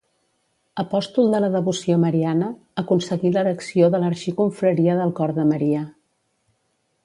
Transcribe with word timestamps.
Apòstol 0.83 1.27
de 1.35 1.41
la 1.43 1.49
devoció 1.55 1.97
mariana, 2.05 2.49
aconseguí 2.83 3.33
l'erecció 3.37 3.93
de 3.97 4.03
l'Arxiconfraria 4.05 4.99
del 5.03 5.15
Cor 5.21 5.39
de 5.41 5.49
Maria. 5.55 5.87